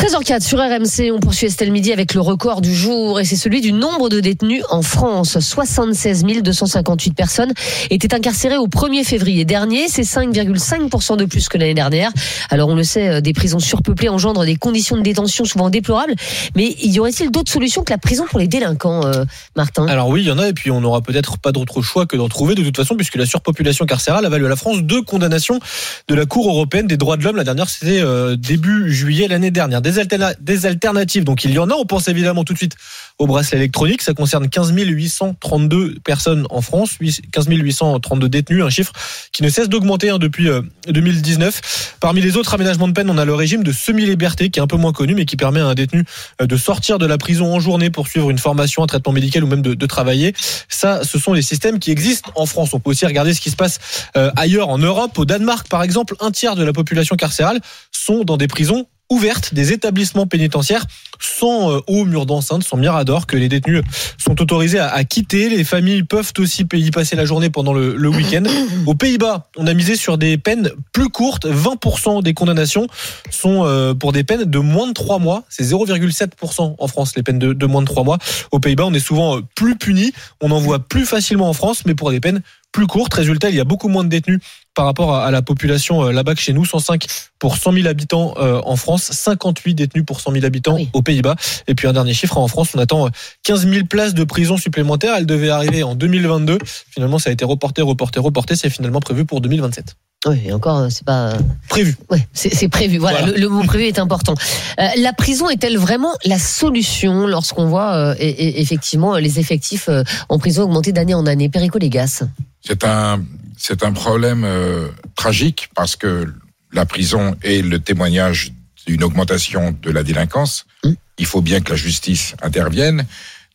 [0.00, 3.60] 13h04 sur RMC, on poursuit Estelle Midi avec le record du jour et c'est celui
[3.60, 5.38] du nombre de détenus en France.
[5.38, 7.52] 76 258 personnes
[7.90, 12.12] étaient incarcérées au 1er février dernier, c'est 5,5% de plus que l'année dernière.
[12.48, 16.14] Alors on le sait, euh, des prisons surpeuplées engendrent des conditions de détention souvent déplorables,
[16.56, 19.86] mais y aurait-il d'autres solutions que la prison pour les délinquants, euh, Martin?
[19.86, 22.16] Alors oui, il y en a et puis on n'aura peut-être pas d'autre choix que
[22.16, 25.02] d'en trouver de toute façon puisque la surpopulation carcérale a valu à la France deux
[25.02, 25.60] condamnations
[26.08, 27.36] de la Cour européenne des droits de l'homme.
[27.36, 31.24] La dernière c'était euh, début juillet l'année dernière des, alternatives.
[31.24, 31.74] Donc il y en a.
[31.74, 32.76] On pense évidemment tout de suite
[33.18, 34.02] au bracelet électronique.
[34.02, 36.98] Ça concerne 15 832 personnes en France,
[37.32, 38.92] 15 832 détenus, un chiffre
[39.32, 40.48] qui ne cesse d'augmenter hein, depuis
[40.88, 41.56] 2019.
[41.56, 41.60] Euh,
[42.00, 44.66] Parmi les autres aménagements de peine, on a le régime de semi-liberté qui est un
[44.66, 46.04] peu moins connu, mais qui permet à un détenu
[46.40, 49.44] euh, de sortir de la prison en journée pour suivre une formation, un traitement médical
[49.44, 50.34] ou même de, travailler.
[50.68, 52.74] Ça, ce sont les systèmes qui existent en France.
[52.74, 53.78] On peut aussi regarder ce qui se passe
[54.16, 55.18] euh, ailleurs en Europe.
[55.18, 59.52] Au Danemark, par exemple, un tiers de la population carcérale sont dans des prisons ouvertes
[59.52, 60.86] des établissements pénitentiaires
[61.18, 63.82] sans euh, haut mur d'enceinte, sans mirador, que les détenus
[64.16, 65.50] sont autorisés à, quitter.
[65.50, 68.44] Les familles peuvent aussi y passer la journée pendant le, week-end.
[68.86, 71.46] Aux Pays-Bas, on a misé sur des peines plus courtes.
[71.46, 72.86] 20% des condamnations
[73.30, 75.44] sont euh, pour des peines de moins de 3 mois.
[75.48, 78.18] C'est 0,7% en France, les peines de, de moins de 3 mois.
[78.52, 80.12] Aux Pays-Bas, on est souvent euh, plus puni.
[80.40, 82.40] On en voit plus facilement en France, mais pour des peines
[82.72, 83.14] plus courtes.
[83.14, 84.40] Résultat, il y a beaucoup moins de détenus
[84.80, 86.64] par rapport à, la population euh, là-bas que chez nous.
[86.64, 87.04] 105
[87.38, 91.36] pour 100 000 habitants euh, en France, 58 détenus pour 100 000 habitants aux Pays-Bas.
[91.68, 93.10] Et puis un dernier chiffre, en France, on attend
[93.42, 95.16] 15 euh, 000 places de prison supplémentaires.
[95.18, 96.56] Elle devait arriver en 2022.
[96.64, 98.56] Finalement, ça a été reporté, reporté, reporté.
[98.56, 99.96] C'est finalement prévu pour 2027.
[100.26, 101.34] Oui, et encore, c'est pas
[101.68, 101.94] prévu.
[102.10, 102.96] Oui, c'est prévu.
[102.96, 104.34] Voilà, Le, mot prévu est important.
[104.78, 109.90] la prison est-elle vraiment la solution lorsqu'on voit effectivement les effectifs
[110.30, 111.50] en prison augmenter d'année en année?
[111.50, 112.22] Perico Légas
[112.62, 113.20] C'est un
[113.60, 116.26] c'est un problème euh, tragique parce que
[116.72, 118.52] la prison est le témoignage
[118.86, 120.64] d'une augmentation de la délinquance.
[120.82, 120.92] Mmh.
[121.18, 123.04] Il faut bien que la justice intervienne.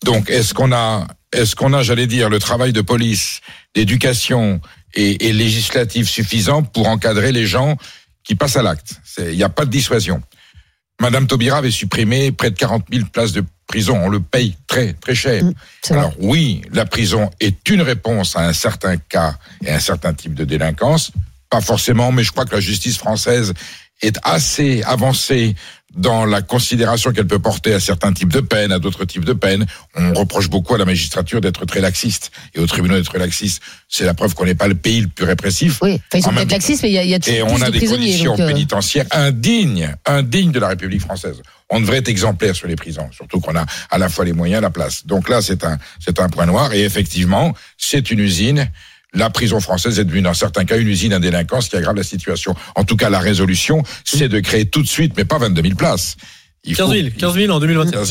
[0.03, 3.41] Donc, est-ce qu'on a, est-ce qu'on a, j'allais dire, le travail de police,
[3.73, 4.61] d'éducation
[4.94, 7.75] et, et législatif suffisant pour encadrer les gens
[8.23, 9.01] qui passent à l'acte?
[9.17, 10.21] Il n'y a pas de dissuasion.
[11.01, 14.00] Madame Taubira avait supprimé près de 40 000 places de prison.
[14.01, 15.44] On le paye très, très cher.
[15.44, 15.53] Mm,
[15.91, 20.13] Alors oui, la prison est une réponse à un certain cas et à un certain
[20.13, 21.11] type de délinquance.
[21.50, 23.53] Pas forcément, mais je crois que la justice française
[24.01, 25.56] est assez avancée
[25.95, 29.33] dans la considération qu'elle peut porter à certains types de peines, à d'autres types de
[29.33, 29.66] peines.
[29.95, 33.61] On reproche beaucoup à la magistrature d'être très laxiste et au tribunal d'être laxiste.
[33.88, 35.79] C'est la preuve qu'on n'est pas le pays le plus répressif.
[35.81, 37.85] Oui, ils sont peut-être laxistes, mais il y a, y a Et on a des
[37.85, 41.41] conditions euh, pénitentiaires indignes, indignes de la République française.
[41.69, 44.62] On devrait être exemplaire sur les prisons, surtout qu'on a à la fois les moyens,
[44.62, 45.06] la place.
[45.06, 46.73] Donc là, c'est un, c'est un point noir.
[46.73, 48.69] Et effectivement, c'est une usine
[49.15, 52.03] la prison française est devenue dans certains cas une usine à délinquance qui aggrave la
[52.03, 52.53] situation.
[52.75, 55.75] En tout cas, la résolution, c'est de créer tout de suite, mais pas 22 000
[55.75, 56.17] places.
[56.73, 58.05] 15 000, 15 000 en 2021.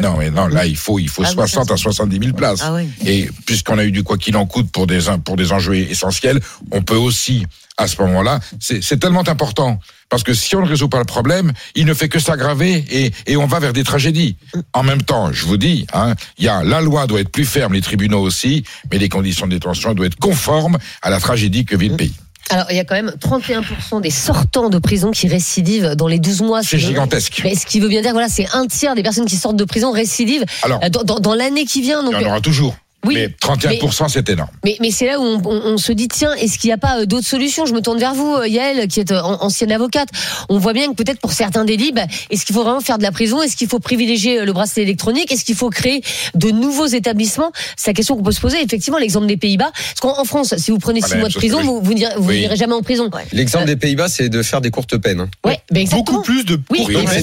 [0.00, 2.60] Non, mais non, là, il faut, il faut 60 ah à 70 000 places.
[2.62, 2.74] Ah
[3.04, 6.40] Et puisqu'on a eu du quoi qu'il en coûte pour des, pour des enjeux essentiels,
[6.70, 7.46] on peut aussi,
[7.76, 9.78] à ce moment-là, c'est tellement important.
[10.08, 13.12] Parce que si on ne résout pas le problème, il ne fait que s'aggraver et,
[13.26, 14.36] et on va vers des tragédies.
[14.72, 17.44] En même temps, je vous dis, hein, il y a, la loi doit être plus
[17.44, 21.66] ferme, les tribunaux aussi, mais les conditions de détention doivent être conformes à la tragédie
[21.66, 22.14] que vit le pays.
[22.50, 26.18] Alors, il y a quand même 31% des sortants de prison qui récidivent dans les
[26.18, 26.62] 12 mois.
[26.62, 27.40] C'est gigantesque.
[27.44, 29.64] Mais ce qui veut bien dire, voilà, c'est un tiers des personnes qui sortent de
[29.64, 32.02] prison récidivent Alors, euh, dans, dans, l'année qui vient.
[32.02, 32.76] Donc, il y en aura toujours.
[33.08, 34.50] Oui, mais 31%, c'est énorme.
[34.64, 37.00] Mais, mais c'est là où on, on, se dit, tiens, est-ce qu'il n'y a pas
[37.00, 37.66] euh, d'autres solutions?
[37.66, 40.08] Je me tourne vers vous, euh, Yael, qui est euh, ancienne avocate.
[40.48, 43.02] On voit bien que peut-être pour certains délits, bah, est-ce qu'il faut vraiment faire de
[43.02, 43.42] la prison?
[43.42, 45.32] Est-ce qu'il faut privilégier le bracelet électronique?
[45.32, 46.02] Est-ce qu'il faut créer
[46.34, 47.52] de nouveaux établissements?
[47.76, 48.62] C'est la question qu'on peut se poser.
[48.62, 49.70] Effectivement, l'exemple des Pays-Bas.
[49.72, 52.82] Parce qu'en France, si vous prenez six mois de prison, vous, vous n'irez jamais en
[52.82, 53.10] prison.
[53.32, 55.20] L'exemple des Pays-Bas, c'est de faire des courtes peines.
[55.20, 55.30] Hein.
[55.44, 57.22] Ouais, ben Beaucoup plus de oui, donc c'est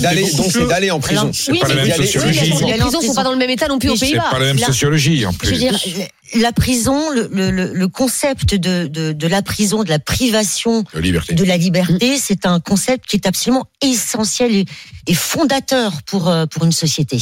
[0.67, 1.31] d'aller en prison.
[1.33, 2.53] C'est pas la même sociologie.
[2.65, 4.23] Les prisons sont pas dans le même état non plus aux Pays-Bas.
[4.25, 5.74] C'est pas la même sociologie en plus.
[5.97, 6.11] ね。
[6.33, 11.33] La prison, le, le, le- concept de, de, de la prison, de la privation De liberté.
[11.35, 14.65] de la liberté, c'est un concept qui est absolument essentiel et,
[15.07, 17.19] et fondateur pour euh, pour une société.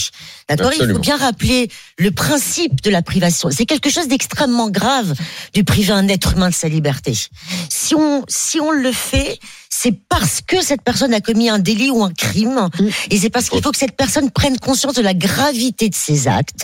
[0.48, 0.72] D'accord?
[0.80, 3.50] Il faut bien rappeler le principe de la privation.
[3.52, 5.14] C'est quelque chose d'extrêmement grave
[5.54, 7.14] de priver un être humain de sa liberté.
[7.70, 9.38] Si on si on le fait,
[9.70, 12.70] c'est parce que cette personne a commis un délit ou un crime,
[13.10, 16.28] et c'est parce qu'il faut que cette personne prenne conscience de la gravité de ses
[16.30, 16.64] actes.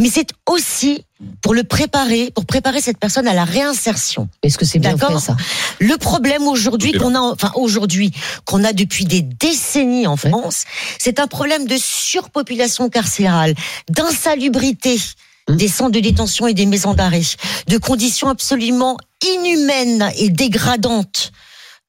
[0.00, 1.04] Mais c'est aussi
[1.40, 4.28] pour le préparer, pour préparer cette personne à la réinsertion.
[4.42, 5.36] Est-ce que c'est bien fait ça?
[5.78, 8.10] Le problème aujourd'hui qu'on a, enfin aujourd'hui
[8.44, 10.64] qu'on a depuis des décennies en France,
[10.98, 13.54] c'est un problème de surpopulation carcérale,
[13.88, 14.96] d'insalubrité
[15.48, 17.22] des centres de détention et des maisons d'arrêt,
[17.68, 21.32] de conditions absolument inhumaines et dégradantes.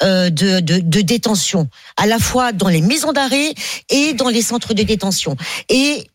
[0.04, 1.68] euh, de, de, de détention,
[1.98, 3.54] à la fois dans les maisons d'arrêt
[3.90, 5.36] et dans les centres de détention.
[5.70, 6.08] Et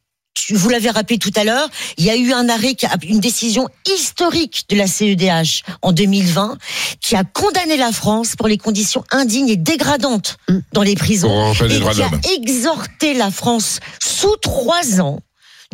[0.50, 1.68] vous l'avez rappelé tout à l'heure,
[1.98, 5.92] il y a eu un arrêt, qui a- une décision historique de la CEDH en
[5.92, 6.58] 2020
[7.00, 10.36] qui a condamné la France pour les conditions indignes et dégradantes
[10.72, 11.28] dans les prisons
[11.76, 15.20] et droits de qui a exhorté la France sous trois ans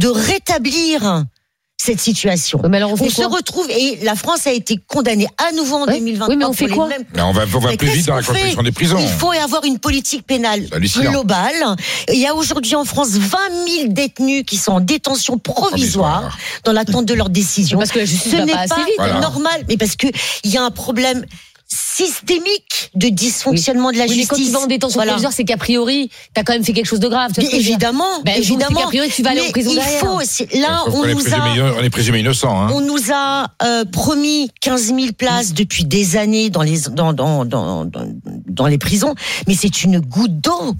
[0.00, 1.24] de rétablir
[1.88, 2.60] cette situation.
[2.60, 5.86] Ouais, Mais alors on se retrouve et la France a été condamnée à nouveau en
[5.86, 5.98] Ouais.
[5.98, 8.06] 2023 Oui, mais on fait quoi mêmes Mais on va, on va mais plus vite
[8.06, 8.98] dans la construction des prisons.
[9.00, 10.66] il faut avoir une politique pénale
[11.00, 11.76] globale.
[12.12, 16.38] Il y a aujourd'hui en France 20 000 détenus qui sont en détention provisoire, Provisoire.
[16.64, 17.78] dans l'attente de leur décision.
[17.78, 18.94] Parce que la justice Ce n'est pas pas, assez vite.
[18.98, 19.20] Voilà.
[19.20, 20.06] normal, mais parce que
[20.44, 21.24] il y a un problème
[21.68, 24.54] systémique de dysfonctionnement de la Oui, mais quand tu justice.
[24.58, 25.12] vas en détention Voilà.
[25.12, 27.32] provisoire, c'est qu'a priori, t'as quand même fait quelque chose de grave.
[27.34, 28.80] tu vois Évidemment, Ben, évidemment.
[28.86, 30.00] priori, tu vas aller en Mais prison il derrière.
[30.00, 32.58] faut, c'est- là, on nous présumé, a, on est présumé innocent.
[32.60, 32.70] Hein.
[32.72, 37.44] on nous a euh, promis 15 000 places depuis des années dans les dans dans
[37.44, 38.08] dans dans,
[38.46, 39.14] dans les prisons,
[39.46, 40.74] mais c'est une goutte d'eau.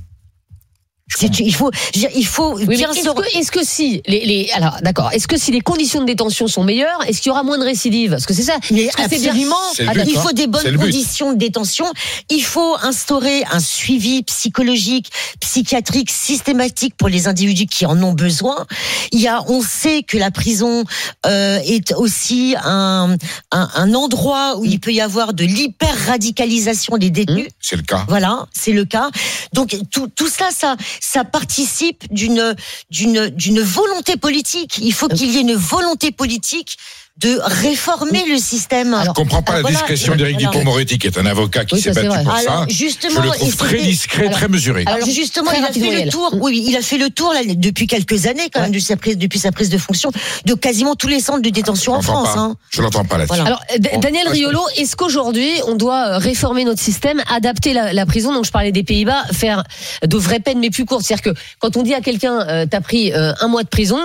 [1.40, 4.50] Il faut, je veux dire, il faut Oui, est-ce que, est-ce que si les, les
[4.52, 7.42] alors d'accord, est-ce que si les conditions de détention sont meilleures, est-ce qu'il y aura
[7.42, 8.10] moins de récidives?
[8.10, 8.58] Parce que c'est ça.
[8.70, 10.20] Mais absolument, C'est but, il hein.
[10.20, 11.86] faut des C'est bonnes conditions de détention.
[12.28, 15.10] Il faut instaurer un suivi psychologique,
[15.40, 18.66] psychiatrique systématique pour les individus qui en ont besoin.
[19.10, 20.84] Il y a, on sait que la prison
[21.26, 23.16] euh, est aussi un,
[23.50, 27.48] un, un endroit où il peut y avoir de l'hyper radicalisation des détenus.
[27.60, 28.04] C'est le cas.
[28.08, 29.10] Voilà, c'est le cas.
[29.54, 32.54] Donc tout, tout ça, ça, ça participe d'une
[32.90, 34.78] d'une d'une volonté politique.
[34.78, 36.78] Il faut qu'il y ait une volonté politique
[37.20, 38.94] de réformer le système.
[38.94, 39.76] Alors, Je comprends pas la Voilà.
[39.76, 40.50] discrétion d'Éric Voilà.
[40.50, 42.22] Dupond-Moretti, qui est un avocat qui Oui, s'est battu vrai.
[42.22, 42.66] pour Alors ça.
[42.68, 44.82] justement, Je le trouve très discret, Alors- très mesuré.
[44.86, 46.30] alors Alors, justement, il a fait le tour.
[46.40, 49.16] Oui, il a fait le tour là, depuis quelques années quand même depuis sa prise,
[49.18, 50.10] depuis sa prise de fonction
[50.44, 52.34] de quasiment tous les centres de détention en France.
[52.34, 52.40] pas.
[52.40, 52.56] hein.
[52.70, 53.40] Je l'entends pas là-dessus.
[53.40, 53.58] Voilà.
[53.80, 58.32] Alors, Daniel Riolo, est-ce qu'aujourd'hui, on doit euh, réformer notre système, adapter la, la prison?
[58.32, 59.64] Donc, je parlais des Pays-Bas, faire
[60.06, 61.02] de vraies peines mais plus courtes.
[61.04, 63.98] C'est-à-dire que quand on dit à quelqu'un, euh, t'as pris euh, un mois de prison,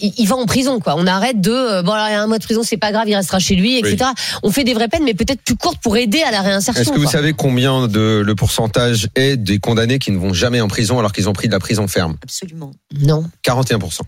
[0.00, 0.94] il, va en prison, quoi.
[0.96, 3.38] On arrête de, euh, bon, alors, un mois de prison, c'est pas grave, il restera
[3.38, 4.10] chez lui, etc.
[4.42, 6.80] On fait des vraies peines, mais peut-être plus courtes pour aider à la réinsertion.
[6.82, 7.12] Est-ce que vous quoi.
[7.12, 11.12] savez combien de le pourcentage est des condamnés qui ne vont jamais en prison alors
[11.12, 12.16] qu'ils ont pris de la prison ferme?
[12.22, 13.24] Absolument, Non.
[13.44, 14.00] 41%.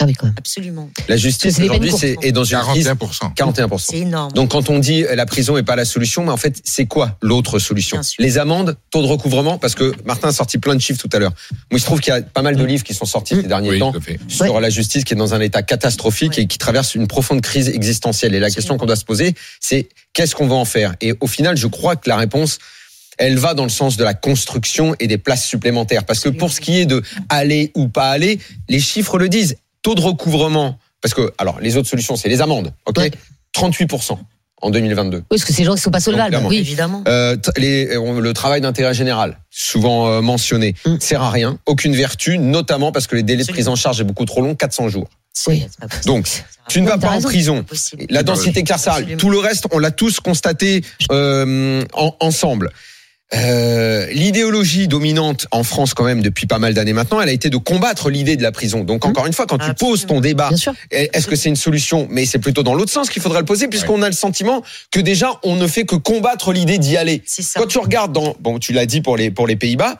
[0.00, 0.34] Ah oui, quand même.
[0.36, 0.90] absolument.
[1.08, 3.32] La justice aujourd'hui c'est est dans une crise 41%.
[3.36, 3.78] 41%.
[3.78, 4.32] C'est énorme.
[4.32, 6.86] Donc quand on dit euh, la prison est pas la solution, mais en fait c'est
[6.86, 8.00] quoi l'autre solution.
[8.18, 11.20] Les amendes, taux de recouvrement, parce que Martin a sorti plein de chiffres tout à
[11.20, 11.32] l'heure.
[11.70, 13.42] Moi il se trouve qu'il y a pas mal de livres qui sont sortis ces
[13.44, 13.92] derniers Oui, temps
[14.26, 16.42] sur la justice qui est dans un état catastrophique Ouais.
[16.42, 18.34] et qui traverse une profonde crise existentielle.
[18.34, 20.94] Et la question qu'on doit se poser, c'est qu'est-ce qu'on va en faire?
[21.00, 22.58] Et au final, je crois que la réponse
[23.16, 26.04] elle va dans le sens de la construction et des places supplémentaires.
[26.04, 29.54] Parce que pour ce qui est de aller ou pas aller, les chiffres le disent.
[29.84, 33.10] Taux de recouvrement, parce que, alors, les autres solutions, c'est les amendes, ok Ouais.
[33.56, 34.18] 38%
[34.62, 35.18] en 2022.
[35.18, 36.36] Oui, parce que ces gens qui sont pas solvables.
[36.46, 36.56] Oui.
[36.56, 37.04] Évidemment.
[37.06, 40.96] Euh, les, le travail d'intérêt général, souvent euh, mentionné, Mm.
[41.00, 44.04] sert à rien, aucune vertu, notamment parce que les délais de prise en charge est
[44.04, 45.08] beaucoup trop long, 400 jours.
[45.48, 45.66] Oui.
[46.06, 46.26] Donc,
[46.68, 47.64] tu ne vas pas en prison.
[48.08, 52.70] La densité carcérale, tout le reste, on l'a tous constaté euh, en- ensemble.
[53.34, 57.50] Euh, L'idéologie dominante en France quand même depuis pas mal d'années maintenant, elle a été
[57.50, 58.84] de combattre l'idée de la prison.
[58.84, 59.92] Donc encore une fois, quand tu Absolument.
[59.92, 60.50] poses ton débat,
[60.90, 62.06] est-ce que c'est une solution?
[62.10, 65.00] Mais c'est plutôt dans l'autre sens qu'il faudrait le poser, puisqu'on a le sentiment que
[65.00, 67.22] déjà on ne fait que combattre l'idée d'y aller.
[67.56, 69.98] Quand tu regardes dans, bon, tu l'as dit pour les pour les Pays-Bas,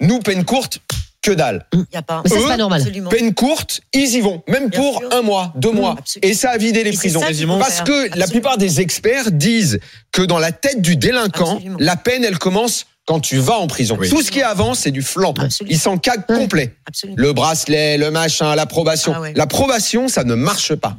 [0.00, 0.80] nous peine courte,
[1.26, 1.66] que dalle.
[1.72, 2.22] Il y a pas.
[2.24, 2.80] Mais ça, c'est Eux, pas normal.
[2.80, 3.10] Absolument.
[3.10, 5.08] Peine courte, ils y vont, même Bien pour sûr.
[5.12, 6.30] un mois, deux mois, absolument.
[6.30, 7.20] et ça a vidé les Et prisons.
[7.20, 7.84] Parce faire.
[7.84, 9.78] que la plupart des experts disent
[10.12, 11.76] que dans la tête du délinquant, Absolument.
[11.80, 13.96] la peine, elle commence quand tu vas en prison.
[14.00, 14.08] Oui.
[14.08, 15.02] Tout ce qui est avant, c'est du.
[15.44, 15.72] Absolument.
[15.74, 15.96] Ils s'en
[16.28, 16.38] Ouais.
[16.38, 16.74] complet.
[16.86, 17.16] Absolument.
[17.18, 19.12] Le bracelet, le machin, l'approbation.
[19.16, 19.32] Ah ouais.
[19.36, 20.96] L'approbation, ça ne marche pas.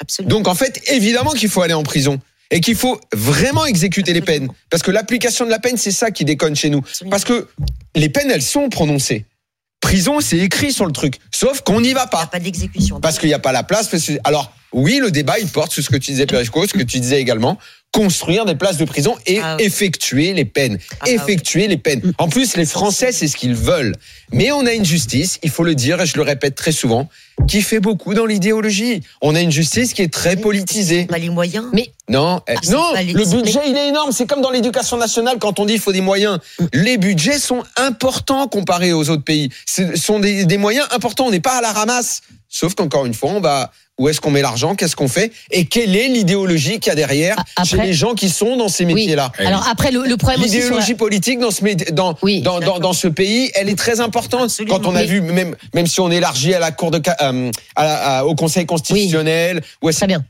[0.00, 0.34] Absolument.
[0.36, 2.18] Donc en fait, évidemment qu'il faut aller en prison.
[2.54, 4.48] Et qu'il faut vraiment exécuter les peines.
[4.70, 6.82] Parce que l'application de la peine, c'est ça qui déconne chez nous.
[7.10, 7.48] Parce que
[7.96, 9.26] les peines, elles sont prononcées.
[9.80, 11.18] prison, c'est écrit sur le truc.
[11.30, 12.26] Sauf qu'on n'y va Il n'y a pas.
[12.26, 13.00] pas d'exécution.
[13.00, 13.88] Parce qu'il n'y a pas la place.
[13.88, 16.72] parce que- Alors, oui, le débat, il porte sur ce que tu disais, Perico, ce
[16.72, 17.58] que tu disais également.
[17.94, 19.64] Construire des places de prison et Ah oui.
[19.64, 20.78] effectuer les peines.
[21.00, 21.12] Ah oui.
[21.12, 22.12] effectuer les peines.
[22.18, 23.94] En plus, les Français, c'est ce qu'ils veulent.
[24.32, 27.08] Mais on a une justice, il faut le dire, et je le répète très souvent,
[27.46, 29.00] qui fait beaucoup dans l'idéologie.
[29.22, 31.04] On a une justice qui est très politisée.
[31.06, 31.66] Pas les moyens.
[31.72, 34.10] Mais- Non, eh, Ah, c'est non, le budget il est énorme.
[34.10, 36.40] C'est comme dans l'éducation nationale quand on dit il faut des moyens.
[36.72, 39.50] Les budgets sont importants comparés aux autres pays.
[39.66, 41.26] Ce sont des, des moyens importants.
[41.26, 42.22] On n'est pas à la ramasse.
[42.48, 45.32] Sauf qu'encore une fois, on va où est-ce qu'on met l'argent, qu'est-ce qu'on fait?
[45.52, 48.84] Et quelle est l'idéologie qu'il y a derrière chez les gens qui sont dans ces
[48.84, 49.30] métiers-là?
[49.38, 52.40] Eh Alors après, le, le problème la- L'idéologie politique dans ce dans, Oui.
[52.42, 54.44] dans, dans, dans ce pays, elle est très importante.
[54.44, 54.78] Absolument.
[54.78, 57.84] Quand on a vu même même si on élargit à la cour de euh, à
[57.84, 60.24] la- à- au Conseil constitutionnel, ou à Très bien.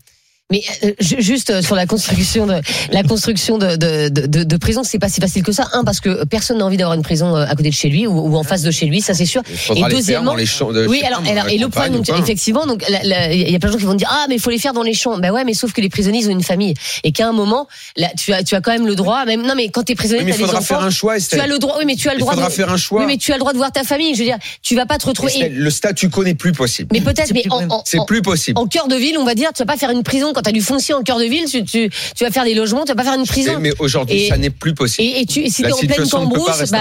[0.53, 2.61] Mais euh, ju- juste euh, sur la construction de
[2.93, 5.69] la construction de de, de, de, de prison, c'est pas si facile que ça.
[5.73, 8.07] Un parce que personne n'a envie d'avoir une prison euh, à côté de chez lui
[8.07, 9.41] ou, ou en face de chez lui, ça c'est sûr.
[9.51, 11.73] il faudra Et les faire deuxièmement- dans les champs de- Oui, alors, et le donc,
[11.75, 11.89] pas.
[12.19, 14.51] effectivement, donc il y a plein de gens qui vont dire ah mais il faut
[14.51, 15.17] les faire dans les champs.
[15.17, 16.75] Ben ouais, mais sauf que les prisonniers ils ont une famille
[17.05, 19.55] et qu'à un moment, là, tu as tu as quand même le droit, même non
[19.57, 21.47] mais quand t'es prisonnier, mais il t'as des faudra enfants, faire un choix, tu as
[21.47, 21.77] le droit.
[21.79, 22.35] Oui, mais tu as le Il droit.
[22.35, 23.01] faudra de, faire un choix.
[23.01, 24.13] Oui, mais tu as le droit de voir ta famille.
[24.15, 25.33] Je veux dire, tu vas pas te retrouver.
[25.33, 26.91] Estelle, le statu quo n'est plus possible.
[26.93, 27.45] mais peut-être, C'est mais
[27.87, 28.59] C'est plus possible.
[28.61, 30.51] en cœur de ville, on va dire, tu vas pas faire une prison quand tu
[30.51, 32.89] as du foncier en cœur de ville, tu, tu, tu vas faire des logements, tu
[32.89, 33.53] vas pas faire une prison.
[33.55, 35.09] Mais, mais aujourd'hui, ça n'est plus possible.
[35.09, 36.79] Et, et tu, et si La t'es en pleine cambrousse, bah,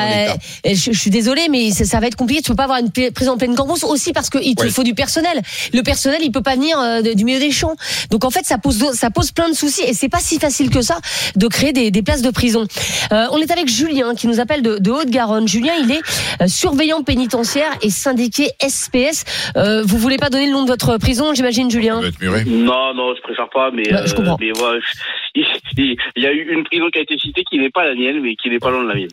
[0.66, 2.42] je, je suis désolée, mais ça, ça va être compliqué.
[2.42, 4.94] Tu peux pas avoir une prison en pleine cambrousse aussi parce qu'il te faut du
[4.94, 5.42] personnel.
[5.74, 7.76] Le personnel, il peut pas venir euh, du milieu des champs.
[8.10, 10.70] Donc en fait, ça pose ça pose plein de soucis et c'est pas si facile
[10.70, 10.98] que ça
[11.36, 12.66] de créer des, des places de prison.
[13.12, 15.48] Euh, on est avec Julien qui nous appelle de, de Haute-Garonne.
[15.48, 16.02] Julien, il est
[16.42, 19.24] euh, surveillant pénitentiaire et syndiqué SPS.
[19.58, 22.02] Euh, vous voulez pas donner le nom de votre prison, j'imagine, Julien?
[22.22, 24.38] Non, non, je préfère pas, mais, Ouais, je euh, comprends.
[24.40, 24.80] mais voilà,
[25.36, 25.46] il,
[25.78, 27.96] il- il y a eu une prison qui a été citée qui n'est pas la
[27.96, 29.10] mienne, mais qui n'est pas loin de la mienne.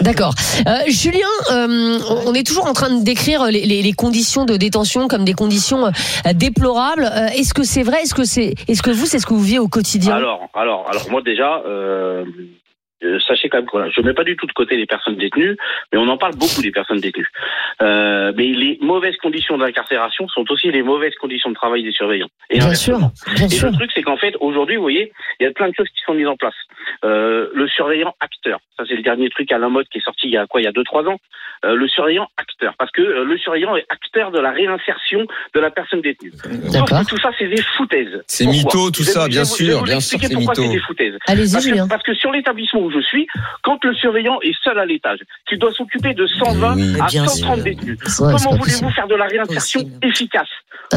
[0.00, 0.32] D'accord.
[0.66, 4.56] Euh, Julien, euh, on est toujours en train de décrire les, les- les conditions de
[4.56, 5.90] détention comme des conditions euh,
[6.32, 7.10] déplorables.
[7.36, 8.00] Est-ce que c'est vrai?
[8.02, 10.14] Est-ce que c'est Est-ce que vous, c'est ce que vous vivez au quotidien?
[10.16, 11.60] Alors, alors, alors moi déjà,
[13.02, 15.16] euh, sachez quand même que voilà, je mets pas du tout de côté les personnes
[15.16, 15.56] détenues,
[15.92, 17.28] mais on en parle beaucoup des personnes détenues.
[17.82, 22.28] Euh, mais les mauvaises conditions d'incarcération sont aussi les mauvaises conditions de travail des surveillants.
[22.50, 22.98] Et Bien sûr,
[23.36, 23.68] bien Et sûr.
[23.70, 26.02] le truc, c'est qu'en fait, aujourd'hui, vous voyez, il y a plein de choses qui
[26.04, 26.54] sont mises en place.
[27.04, 30.26] Euh, le surveillant acteur, ça c'est le dernier truc à la mode qui est sorti
[30.28, 31.18] il y a quoi, il y a deux trois ans.
[31.64, 35.60] Euh, le surveillant acteur, parce que euh, le surveillant est acteur de la réinsertion de
[35.60, 36.32] la personne détenue.
[36.32, 37.00] Sauf D'accord.
[37.00, 38.22] que tout ça, c'est des foutaises.
[38.26, 40.62] C'est mytho, tout ça, bien sûr, bien sûr, c'est pourquoi mytho.
[40.62, 41.14] c'est des foutaises.
[41.26, 43.26] Allez-y, Parce parce que sur l'établissement où je suis,
[43.62, 47.26] quand le surveillant est seul à l'étage, qu'il doit s'occuper de 120 Oui, à bien
[47.26, 47.64] 130 sûr.
[47.64, 50.06] détenus, Ouais, comment voulez-vous faire de la réinsertion Possible.
[50.06, 50.48] efficace?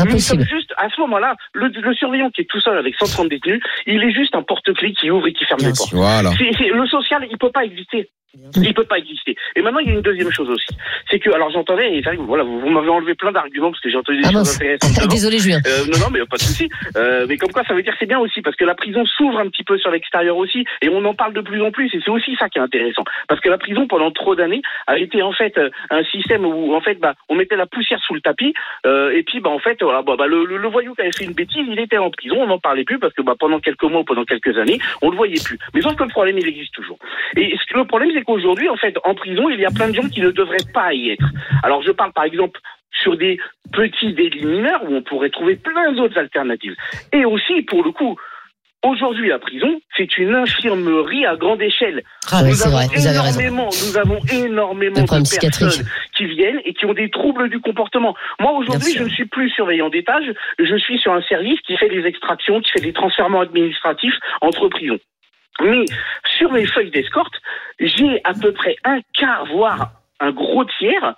[0.09, 3.29] Nous sommes juste, à ce moment-là, le, le surveillant qui est tout seul avec 130
[3.29, 5.93] détenus, il est juste un porte-clés qui ouvre et qui ferme Bien les portes.
[5.93, 6.31] Voilà.
[6.31, 8.09] Le social, il peut pas exister.
[8.57, 9.35] Il peut pas exister.
[9.55, 10.67] Et maintenant, il y a une deuxième chose aussi.
[11.09, 14.19] C'est que, alors j'entendais, voilà, vous, vous m'avez enlevé plein d'arguments parce que j'ai entendu
[14.21, 15.07] des Ah choses intéressantes.
[15.09, 15.59] Désolé, Julien.
[15.67, 16.69] Euh, non, non, mais pas de souci.
[16.95, 19.37] Euh, mais comme quoi, ça veut dire c'est bien aussi parce que la prison s'ouvre
[19.39, 21.93] un petit peu sur l'extérieur aussi, et on en parle de plus en plus.
[21.93, 24.97] Et c'est aussi ça qui est intéressant, parce que la prison pendant trop d'années a
[24.97, 28.15] été en fait euh, un système où en fait, bah, on mettait la poussière sous
[28.15, 28.53] le tapis,
[28.85, 31.11] euh, et puis bah en fait, voilà, bah, bah, le, le- le voyou qui avait
[31.11, 33.59] fait une bêtise, il était en prison, on n'en parlait plus parce que bah, pendant
[33.59, 35.59] quelques mois ou pendant quelques années, on le voyait plus.
[35.75, 36.97] Mais sauf que le problème, il existe toujours.
[37.37, 39.89] Et ce que- le problème, c'est qu'aujourd'hui, en fait, en prison, il y a plein
[39.89, 41.25] de gens qui ne devraient pas y être.
[41.63, 42.60] Alors, je parle par exemple
[43.01, 43.38] sur des
[43.72, 46.75] petits délits mineurs où on pourrait trouver plein d'autres alternatives.
[47.12, 48.15] Et aussi, pour le coup,
[48.86, 52.03] aujourd'hui, la prison, c'est une infirmerie à grande échelle.
[52.32, 53.39] Ah, Oui, nous, c'est avons vrai, vous avez raison.
[53.39, 58.15] énormément, nous avons énormément de personnes qui viennent et qui ont des troubles du comportement.
[58.39, 60.25] Moi, aujourd'hui, je ne suis plus surveillant d'étage,
[60.60, 64.68] je suis sur un service qui fait des extractions, qui fait des transferts administratifs entre
[64.68, 65.00] prisons.
[65.62, 65.86] Mais
[66.38, 67.33] sur mes feuilles d'escorte,
[67.79, 71.15] j'ai à peu près un quart, voire un gros tiers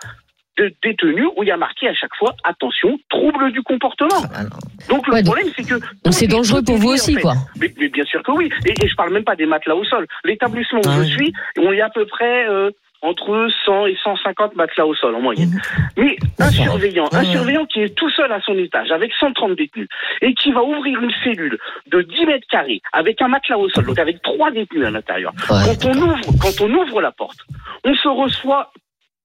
[0.57, 4.21] de détenus où il y a marqué à chaque fois attention, trouble du comportement.
[4.33, 4.57] Alors,
[4.89, 7.15] Donc le Ouais, problème c'est que Donc c'est est- dangereux pour est vous aussi, en
[7.15, 7.21] fait.
[7.21, 7.33] quoi.
[7.59, 8.49] Mais, mais bien sûr que oui.
[8.65, 10.07] Et, et je parle même pas des matelas au sol.
[10.23, 11.11] L'établissement où Ah je oui.
[11.11, 12.71] suis, on y a à peu près euh,
[13.01, 15.61] entre 100 et 150 matelas au sol en moyenne.
[15.97, 19.87] Mais un surveillant, un surveillant qui est tout seul à son étage avec 130 détenus
[20.21, 21.57] et qui va ouvrir une cellule
[21.91, 25.33] de 10 mètres carrés avec un matelas au sol, donc avec trois détenus à l'intérieur.
[25.49, 27.37] Ouais, Quand on ouvre, quand on ouvre la porte,
[27.83, 28.71] on se reçoit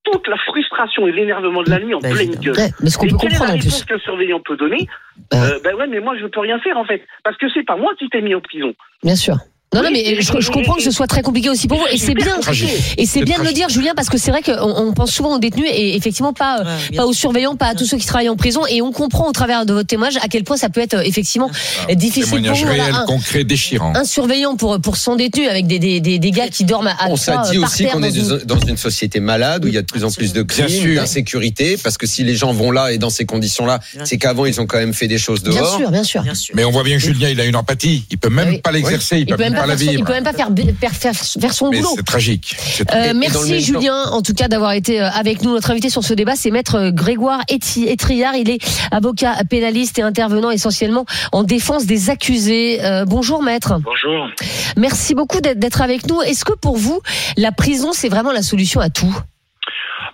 [0.03, 2.57] toute la frustration et l'énervement de la nuit en Bah, pleine gueule.
[2.57, 3.85] Ouais, mais ce qu'on peut quelle est comprendre en plus.
[3.85, 4.89] que le surveillant peut donner
[5.31, 5.37] Bah.
[5.45, 7.77] euh, Ben ouais, mais moi je peux rien faire en fait, parce que c'est pas
[7.77, 8.73] moi qui t'ai mis en prison.
[9.03, 9.37] Bien sûr.
[9.73, 11.87] Non, non, mais je, je comprends que ce soit très compliqué aussi pour vous.
[11.93, 12.35] Et c'est bien.
[12.99, 15.37] Et c'est bien de le dire, Julien, parce que c'est vrai qu'on on pense souvent
[15.37, 18.29] aux détenus et effectivement pas, Ouais, pas aux surveillants, pas à tous ceux qui travaillent
[18.29, 18.62] en prison.
[18.69, 21.03] Et on comprend au travers de votre témoignage à quel point ça peut être euh,
[21.05, 21.50] effectivement
[21.89, 22.67] euh, difficile pour Témoignage vous.
[22.67, 23.93] Voilà, réel, un- concret, déchirant.
[23.95, 26.97] un surveillant pour pour son détenu avec des des, des, des gars qui dorment à
[27.09, 29.69] On s'est dit euh, par aussi qu'on dans est une- dans une société malade où
[29.69, 32.53] il y a de plus en plus de crimes, d'insécurité, parce que si les gens
[32.53, 35.45] vont là et dans ces conditions-là, c'est qu'avant ils ont quand même fait des choses
[35.45, 35.77] Bien dehors.
[35.77, 36.23] sûr, bien sûr.
[36.23, 36.55] Bien sûr.
[36.57, 38.05] Mais on voit bien que Julien, il a une empathie.
[38.11, 40.05] Il peut même pas l'exercer, il, peut peut même pas la faire son- il vivre.
[40.07, 40.49] peut même pas faire,
[40.81, 41.90] faire, faire, faire son Mais boulot.
[41.97, 42.57] c'est tragique.
[42.95, 45.52] Euh, merci Julien, en tout cas d'avoir été euh, avec nous.
[45.52, 48.35] Notre invité sur ce débat, c'est maître euh, Grégoire Etriard.
[48.37, 48.59] Il est
[48.90, 52.85] avocat pénaliste et intervenant essentiellement en défense des accusés.
[52.85, 53.75] Euh, bonjour maître.
[53.83, 54.29] Bonjour.
[54.76, 56.21] Merci beaucoup d'être avec nous.
[56.23, 57.00] Est-ce que pour vous,
[57.37, 59.14] la prison, c'est vraiment la solution à tout?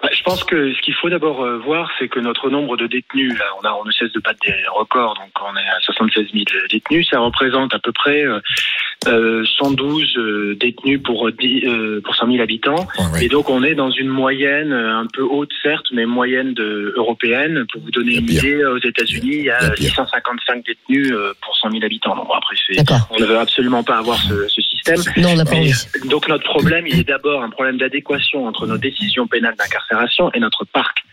[0.03, 3.39] Bah, pense que ce qu'il faut d'abord euh, voir, c'est que notre nombre de détenus,
[3.39, 6.33] là, on, a, on ne cesse de battre des records, donc on est à 76
[6.33, 8.41] 000 détenus, ça représente à peu près euh,
[9.07, 12.89] euh, 112 euh, détenus pour, 10, euh, pour 100 000 habitants.
[13.13, 13.27] Ouais.
[13.27, 17.65] Et donc on est dans une moyenne un peu haute, certes, mais moyenne de, européenne.
[17.73, 19.91] Pour vous donner une idée, aux États-Unis, il y a a pire.
[19.91, 22.17] 655 détenus pour 100 000 habitants.
[22.17, 22.57] Donc après,
[23.11, 25.01] on ne veut absolument pas avoir ce, ce système.
[25.19, 25.71] Non, on pas Mais,
[26.09, 30.41] donc notre problème, il est d'abord un problème d'adéquation entre nos décisions pénales d'incarcération et
[30.41, 31.05] notre parc.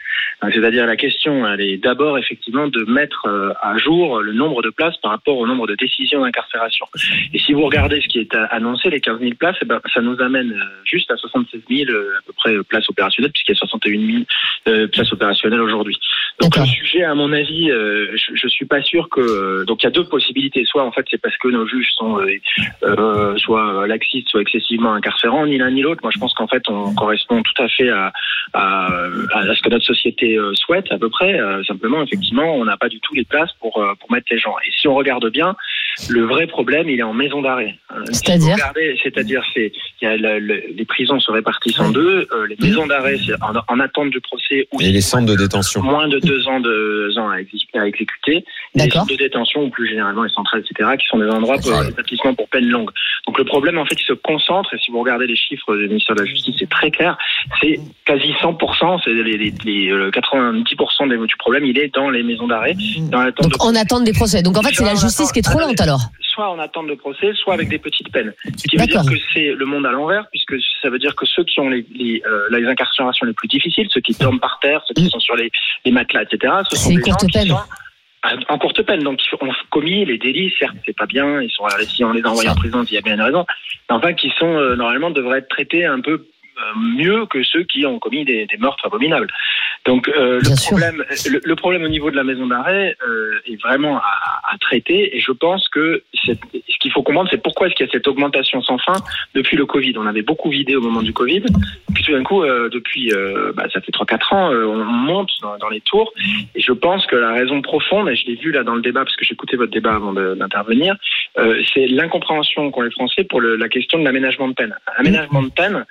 [0.43, 4.61] Euh, C'est-à-dire la question, elle est d'abord effectivement de mettre euh, à jour le nombre
[4.61, 6.85] de places par rapport au nombre de décisions d'incarcération.
[7.33, 10.01] Et si vous regardez ce qui est annoncé, les 15 000 places, eh ben, ça
[10.01, 13.55] nous amène euh, juste à 76 000 euh, à peu près places opérationnelles, puisqu'il y
[13.55, 14.23] a 61 000
[14.67, 15.97] euh, places opérationnelles aujourd'hui.
[16.41, 19.65] Donc le sujet, à mon avis, je, je suis pas sûr que.
[19.65, 20.65] donc il y a deux possibilités.
[20.65, 22.27] Soit en fait c'est parce que nos juges sont euh,
[22.83, 26.01] euh, soit laxistes, soit excessivement incarcérants, ni l'un ni l'autre.
[26.03, 28.11] Moi, je pense qu'en fait, on correspond tout à fait à,
[28.53, 28.87] à,
[29.33, 31.39] à ce que notre société euh, souhaite, à peu près.
[31.39, 34.37] Euh, simplement, effectivement, on n'a pas du tout les places pour, euh, pour mettre les
[34.39, 34.55] gens.
[34.65, 35.55] Et si on regarde bien,
[36.09, 37.75] le vrai problème, il est en maison d'arrêt.
[37.95, 38.57] Euh, si C'est-à-dire
[39.03, 39.71] C'est-à-dire, c'est
[40.01, 42.27] le- le- les prisons se répartissent en deux.
[42.33, 45.35] euh, les maisons d'arrêt, c'est en, en attente du procès ou Et les centres de
[45.35, 45.81] détention.
[45.83, 48.43] moins de deux ans, de, ans à, à exécuter.
[48.75, 51.71] Les centres de détention, ou plus généralement les centrales, etc., qui sont des endroits pour
[51.71, 51.85] Ouais.
[51.87, 52.89] d'établissement pour peine longue.
[53.27, 55.87] Donc le problème, en fait, il se concentre, et si vous regardez les chiffres du
[55.87, 57.17] ministère de la Justice, c'est très clair,
[57.61, 62.23] c'est quasi 100%, c'est les, les, les, 90% des, du problème, il est dans les
[62.23, 62.75] maisons d'arrêt,
[63.11, 64.41] dans l'attente Donc de en attente des procès.
[64.41, 66.01] Donc en fait, c'est la justice qui est trop lente alors.
[66.21, 68.33] soit en attente de procès, soit avec des petites peines.
[68.57, 71.25] Ce qui veut dire que c'est le monde à l'envers, puisque ça veut dire que
[71.25, 74.59] ceux qui ont les, les, euh, les incarcérations les plus difficiles, ceux qui dorment par
[74.61, 75.09] terre, ceux qui Mm.
[75.09, 75.51] sont sur les,
[75.85, 77.47] les matelas, etc., ce sont des gens qui peine.
[77.47, 77.57] sont
[78.49, 81.65] en courte peine, donc qui ont commis les délits, certes c'est pas bien, ils sont
[81.87, 83.45] si on les envoie en prison, il y a bien une raison,
[83.89, 86.25] mais enfin qui sont euh, normalement devraient être traités un peu
[86.75, 89.27] mieux que ceux qui ont commis des, des meurtres abominables.
[89.85, 93.61] Donc euh, le problème, le, le problème au niveau de la maison d'arrêt euh, est
[93.61, 96.31] vraiment à, à traiter, et je pense que ce
[96.79, 98.95] qu'il faut comprendre, c'est pourquoi est-ce qu'il y a cette augmentation sans fin
[99.35, 99.93] depuis le Covid.
[99.97, 101.43] On avait beaucoup vidé au moment du Covid,
[101.93, 105.29] puis tout d'un coup, euh, depuis, euh, bah, ça fait 3-4 ans, euh, on monte
[105.41, 106.13] dans, dans les tours,
[106.55, 109.03] et je pense que la raison profonde, et je l'ai vu là dans le débat,
[109.03, 110.95] parce que j'écoutais votre débat avant d'intervenir,
[111.39, 114.75] euh, c'est l'incompréhension qu'ont les Français pour le- la question de l'aménagement de peine.
[114.97, 115.85] Aménagement de peine,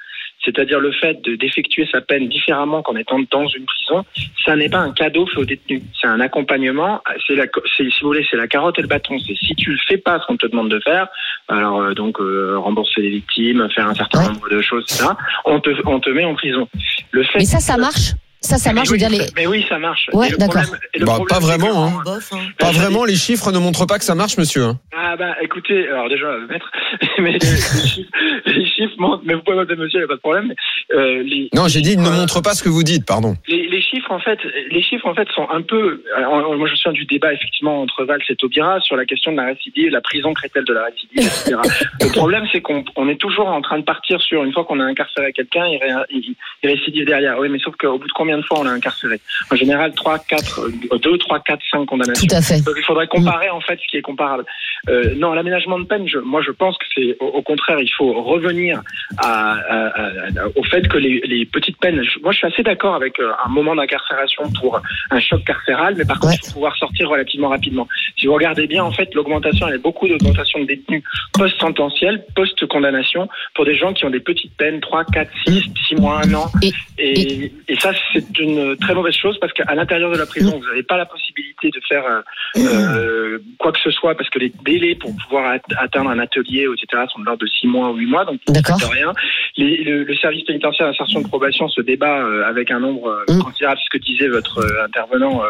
[0.45, 4.05] c'est-à-dire le fait de- d'effectuer sa peine différemment qu'en étant dans une prison,
[4.45, 5.83] ça n'est pas un cadeau fait au détenu.
[6.01, 7.01] C'est un accompagnement.
[7.27, 7.45] C'est la,
[7.77, 9.19] c'est- si vous voulez, c'est la carotte et le bâton.
[9.19, 11.09] C'est si tu le fais pas ce qu'on te demande de faire,
[11.49, 15.07] alors euh, donc euh, rembourser les victimes, faire un certain nombre de choses, etc.
[15.45, 16.69] On te, on te met en prison.
[17.13, 17.39] Le fait.
[17.39, 18.13] Mais ça, ça marche.
[18.43, 18.89] Ça, ça marche.
[18.89, 19.43] Je veux Mais dire, oui, les...
[19.43, 20.11] mais oui, ça marche.
[20.13, 20.63] Ouais, d'accord.
[20.63, 22.03] problème- et le Bah, problème, pas vraiment, hein.
[22.05, 22.39] Bof, hein.
[22.59, 24.65] Pas vraiment, les chiffres ne montrent pas que ça marche, monsieur.
[24.65, 24.79] hein.
[24.95, 26.71] Ah bah écoutez, alors déjà, euh, maître,
[27.19, 28.11] mais les, les chiffres,
[28.47, 30.49] les chiffres montrent, mais vous pouvez m'appeler monsieur, il n'y a pas de problème.
[30.49, 33.37] mais, euh, les, Non, j'ai dit, ne Euh, montre pas ce que vous dites, pardon.
[33.47, 34.39] les, les chiffres en fait,
[34.71, 36.03] les chiffres en fait sont un peu.
[36.17, 39.33] alors, moi, je me souviens du débat effectivement entre Valls et Taubira sur la question
[39.33, 41.57] de la récidive, la prison crée-t-elle de la récidive, etc.
[42.01, 44.81] Le problème, c'est qu'on on est toujours en train de partir sur une fois qu'on
[44.81, 47.39] a incarcéré quelqu'un, il, ré- il, il récidive derrière.
[47.39, 50.19] Oui, mais sauf qu'au bout de combien de fois on l'a incarcéré En général, 3,
[50.21, 50.69] 4,
[50.99, 52.27] 2, 3, 4, 5 condamnations.
[52.27, 52.61] Tout à fait.
[52.65, 54.45] Donc il faudrait comparer en fait ce qui est comparable.
[54.89, 57.91] Euh, non, l'aménagement de peine, je, moi je pense que c'est au, au contraire, il
[57.97, 58.83] faut revenir
[59.19, 62.03] à, à- à- à- au fait que les, les petites peines.
[62.23, 66.05] moi je suis assez d'accord avec euh, un moment d'incarcération pour un choc carcéral, mais
[66.05, 67.87] par contre il faut pouvoir sortir relativement rapidement.
[68.19, 71.03] Si vous regardez bien, en fait, l'augmentation, il y a beaucoup d'augmentation de détenus
[71.35, 76.21] post-sententiels, post-condamnation, pour des gens qui ont des petites peines, 3, 4, 6, 6 mois,
[76.25, 76.47] 1 an.
[76.63, 80.59] Et- Et, et ça, c'est une très mauvaise chose parce qu'à l'intérieur de la prison,
[80.59, 82.21] vous n'avez pas la possibilité de faire euh,
[82.59, 86.67] euh, quoi que ce soit parce que les délais pour pouvoir at- atteindre un atelier,
[86.73, 89.13] etc., sont de l'ordre de 6 mois ou 8 mois, donc de rien.
[89.57, 93.39] Les- le, le service pénitentiaire d'insertion de probation se débat euh, avec un nombre Mm.
[93.43, 95.43] considérable, ce que disait votre intervenant,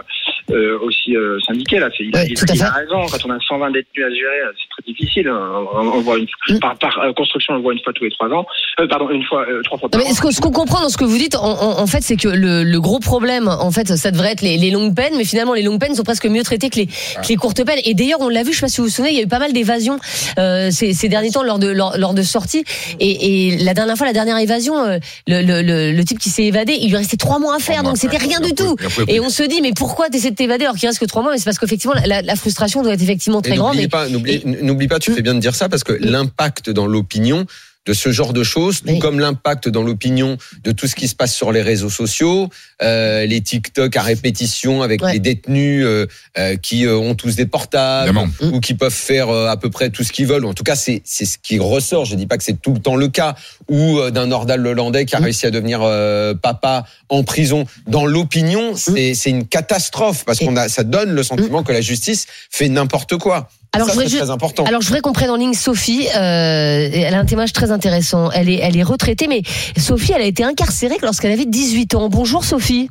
[0.50, 1.14] euh, aussi
[1.46, 1.88] syndiqués là.
[1.96, 3.06] C'est- Il, Ouais, il- a raison.
[3.10, 5.30] Quand on a 120 détenus à gérer, c'est très difficile.
[5.30, 6.58] On, on voit une, Mm.
[6.60, 8.46] par, par construction, on le voit une fois tous les trois ans.
[8.80, 10.04] Euh, pardon, une fois, trois fois par an.
[10.04, 12.61] ce qu'on ce qu'on comprend dans ce que vous dites, en fait, c'est que le,
[12.62, 15.62] le gros problème, en fait, ça devrait être les, les longues peines, mais finalement, les
[15.62, 17.80] longues peines sont presque mieux traitées que les, que les courtes peines.
[17.84, 19.22] Et d'ailleurs, on l'a vu, je sais pas si vous vous souvenez, il y a
[19.22, 19.98] eu pas mal d'évasions
[20.38, 22.64] euh, ces, ces derniers temps lors de lors, lors de sorties.
[23.00, 26.30] Et, et la dernière fois, la dernière évasion, euh, le, le, le, le type qui
[26.30, 28.76] s'est évadé, il lui restait trois mois à faire, donc c'était rien du tout.
[29.08, 31.32] Et on se dit, mais pourquoi t'essaies de t'évader alors qu'il reste que trois mois?
[31.32, 33.76] Mais c'est parce qu'effectivement, la, la frustration doit être effectivement très grande.
[33.88, 37.46] pas, n'oublie n'oublie pas, tu fais bien de dire ça parce que l'impact dans l'opinion
[37.84, 38.98] de ce genre de choses, tout Oui.
[39.00, 42.48] comme l'impact dans l'opinion de tout ce qui se passe sur les réseaux sociaux,
[42.80, 45.14] euh, les TikTok à répétition avec Ouais.
[45.14, 46.06] les détenus euh,
[46.38, 48.32] euh, qui euh, ont tous des portables Évidemment.
[48.56, 50.44] ou qui peuvent faire euh, à peu près tout ce qu'ils veulent.
[50.44, 52.04] En tout cas, c'est c'est ce qui ressort.
[52.04, 53.34] Je dis pas que c'est tout le temps le cas
[53.68, 55.24] ou euh, d'un Nordal Lelandais qui a Mm.
[55.24, 57.66] réussi à devenir euh, papa en prison.
[57.88, 61.80] Dans l'opinion, c'est c'est une catastrophe parce qu'on a ça donne le sentiment que la
[61.80, 63.48] justice fait n'importe quoi.
[63.74, 64.64] Alors, ça, je très important.
[64.64, 66.06] Alors je voudrais qu'on prenne en ligne Sophie.
[66.14, 68.30] Euh, elle a un témoignage très intéressant.
[68.30, 69.42] Elle est, elle est retraitée, mais
[69.78, 72.08] Sophie, elle a été incarcérée lorsqu'elle avait 18 ans.
[72.10, 72.90] Bonjour Sophie.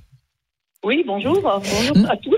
[0.83, 1.35] Oui, bonjour.
[1.41, 2.35] Bonjour à tous.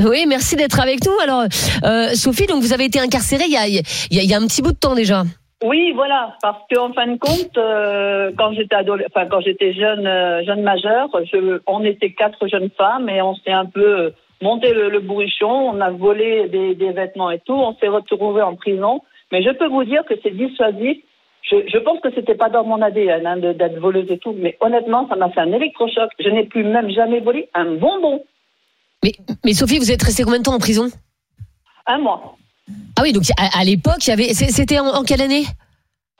[0.08, 1.12] Oui, merci d'être avec nous.
[1.22, 1.44] Alors
[1.84, 4.32] euh, Sophie, donc vous avez été incarcérée il y a, il y, a, il y
[4.32, 5.24] a un petit bout de temps déjà.
[5.62, 10.06] Oui, voilà, parce qu'en fin de compte, euh, quand j'étais adole- enfin quand j'étais jeune,
[10.06, 14.72] euh, jeune majeure, je, on était quatre jeunes femmes et on s'est un peu monté
[14.72, 18.56] le, le bourrichon, on a volé des, des vêtements et tout, on s'est retrouvés en
[18.56, 19.02] prison.
[19.32, 20.98] Mais je peux vous dire que c'est dissuasif.
[21.42, 24.56] Je, je pense que c'était pas dans mon ADN hein, d'être voleuse et tout, mais
[24.60, 26.10] honnêtement, ça m'a fait un électrochoc.
[26.18, 28.22] Je n'ai plus même jamais volé un bonbon.
[29.02, 29.12] Mais,
[29.44, 30.88] mais Sophie, vous êtes restée combien de temps en prison?
[31.86, 32.36] Un mois.
[32.96, 34.34] Ah oui, donc à, à l'époque, il y avait.
[34.34, 35.44] c'est- C'était en, en quelle année?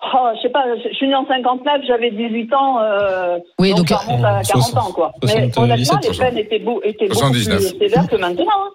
[0.03, 3.79] Oh, je sais pas, je suis née en 59, j'avais 18 ans, euh, Oui, donc,
[3.81, 5.13] donc, ça remonte à 40 ans, quoi.
[5.23, 6.19] Mais 77, honnêtement, les 60.
[6.19, 7.59] peines étaient, beau, étaient beaucoup 79.
[7.59, 8.45] plus sévères que maintenant.
[8.49, 8.71] hein.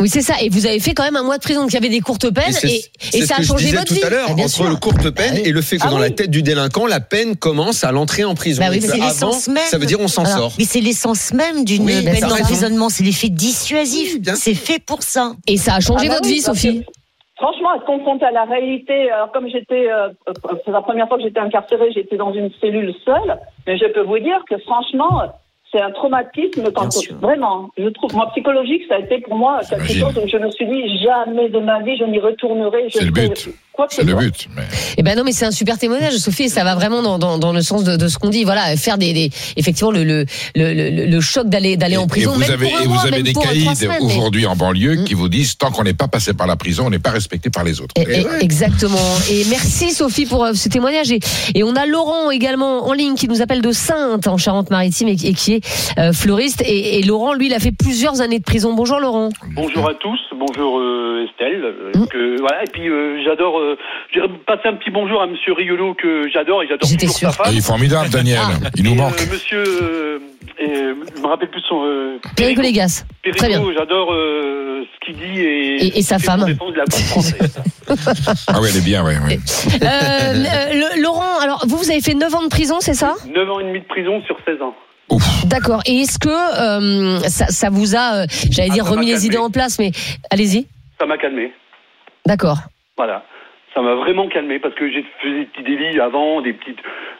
[0.00, 0.34] Oui, c'est ça.
[0.40, 1.62] Et vous avez fait quand même un mois de prison.
[1.62, 3.94] Donc il y avait des courtes peines Et et, et ça a changé votre tout
[3.94, 4.02] vie.
[4.04, 4.68] à l'heure, Ah, entre sûr.
[4.68, 5.48] le courte peine Ah oui.
[5.48, 6.02] et le fait que Ah dans oui.
[6.02, 8.62] la tête du délinquant, la peine commence à l'entrée en prison.
[8.62, 9.58] Bah oui, c'est avant, l'essence même.
[9.66, 10.52] ça veut dire on s'en sort.
[10.56, 14.18] Mais c'est l'essence même d'une peine d'emprisonnement, c'est l'effet dissuasif.
[14.36, 15.32] C'est fait pour ça.
[15.48, 16.84] Et ça a changé Ah bah votre oui, vie, Sophie.
[17.38, 20.32] Franchement, être confrontée à la réalité, alors comme j'étais, euh, euh,
[20.64, 24.02] c'est la première fois que j'étais incarcérée, j'étais dans une cellule seule, mais je peux
[24.02, 25.22] vous dire que franchement,
[25.72, 27.14] c'est un traumatisme quand sûr.
[27.20, 30.50] vraiment, je trouve, moi psychologique, ça a été pour moi quelque chose où je me
[30.50, 32.88] suis dit jamais de ma vie je n'y retournerai.
[32.88, 33.48] je C'est le but.
[33.72, 34.48] Quoi que C'est ce le but.
[34.56, 34.62] Mais
[34.96, 37.38] Eh ben non, mais c'est un super témoignage, Sophie, et ça va vraiment dans, dans,
[37.38, 38.42] dans le sens de, de ce qu'on dit.
[38.42, 40.24] Voilà, faire des, des effectivement le, le,
[40.56, 42.32] le, le, le choc d'aller d'aller en prison.
[42.32, 44.46] et vous même avez, pour un et mois, vous avez même des caïds mais- aujourd'hui
[44.46, 45.04] en banlieue Mm.
[45.04, 47.50] qui vous disent tant qu'on n'est pas passé par la prison, on n'est pas respecté
[47.50, 47.94] par les autres.
[47.96, 48.42] Et- Et et- ouais.
[48.42, 48.96] Exactement.
[49.30, 51.12] Et merci Sophie pour euh, ce témoignage.
[51.12, 51.20] Et,
[51.54, 55.14] et on a Laurent également en ligne qui nous appelle de Sainte en Charente-Maritime et,
[55.16, 55.57] qui- et qui est
[55.98, 56.62] euh, fleuriste.
[56.66, 58.74] Et, et Laurent, lui, il a fait plusieurs années de prison.
[58.74, 59.28] Bonjour Laurent.
[59.54, 61.64] Bonjour à tous, bonjour euh, Estelle.
[61.64, 62.06] euh, Mm.
[62.08, 63.58] que, voilà, et puis euh, j'adore.
[63.58, 63.76] Euh,
[64.12, 67.30] J'ai passé un petit bonjour à Monsieur Riolo que j'adore et j'adore J'étais toujours sûre.
[67.32, 67.52] sa femme.
[67.52, 68.38] il est formidable, Daniel.
[68.42, 68.68] Ah.
[68.76, 69.20] Il nous Et, manque.
[69.20, 70.18] euh, monsieur, euh,
[70.60, 71.82] euh, je me rappelle plus son.
[71.84, 73.04] Euh, Perico Légas.
[73.36, 73.62] Très bien.
[73.76, 76.44] j'adore euh, ce qu'il dit et, Et- et sa femme.
[76.46, 76.84] la.
[78.48, 79.14] Ah oui, elle est bien, ouais.
[79.16, 83.14] Euh, euh, le- Laurent, alors vous, vous avez fait 9 ans de prison, c'est ça?
[83.34, 84.74] 9 ans et demi de prison sur 16 ans.
[85.46, 85.82] D'accord.
[85.86, 89.38] Et est-ce que euh, ça, ça vous a, euh, j'allais Ah, dire, remis les idées
[89.38, 89.90] en place, mais
[90.30, 90.66] allez-y.
[91.00, 91.52] Ça m'a calmé.
[92.26, 92.58] D'accord.
[92.96, 93.24] Voilà.
[93.74, 96.78] Ça m'a vraiment calmé parce que j'ai fait des petits délits avant, des petites.